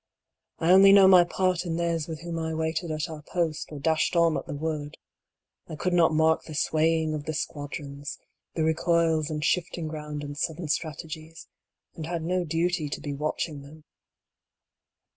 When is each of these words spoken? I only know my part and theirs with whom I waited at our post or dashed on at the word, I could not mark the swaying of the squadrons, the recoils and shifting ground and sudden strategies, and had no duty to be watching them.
I 0.57 0.71
only 0.71 0.91
know 0.91 1.07
my 1.07 1.23
part 1.23 1.63
and 1.63 1.77
theirs 1.79 2.07
with 2.07 2.21
whom 2.21 2.39
I 2.39 2.55
waited 2.55 2.89
at 2.89 3.07
our 3.07 3.21
post 3.21 3.71
or 3.71 3.77
dashed 3.77 4.15
on 4.15 4.35
at 4.35 4.47
the 4.47 4.55
word, 4.55 4.97
I 5.67 5.75
could 5.75 5.93
not 5.93 6.11
mark 6.11 6.45
the 6.45 6.55
swaying 6.55 7.13
of 7.13 7.25
the 7.25 7.35
squadrons, 7.35 8.17
the 8.55 8.63
recoils 8.63 9.29
and 9.29 9.45
shifting 9.45 9.87
ground 9.87 10.23
and 10.23 10.35
sudden 10.35 10.69
strategies, 10.69 11.47
and 11.93 12.07
had 12.07 12.23
no 12.23 12.43
duty 12.43 12.89
to 12.89 12.99
be 12.99 13.13
watching 13.13 13.61
them. 13.61 13.83